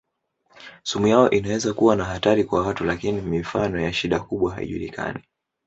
Sumu 0.83 1.07
yao 1.07 1.29
inaweza 1.29 1.73
kuwa 1.73 1.95
na 1.95 2.05
hatari 2.05 2.43
kwa 2.43 2.67
watu 2.67 2.83
lakini 2.83 3.21
mifano 3.21 3.81
ya 3.81 3.93
shida 3.93 4.19
kubwa 4.19 4.53
haijulikani. 4.55 5.23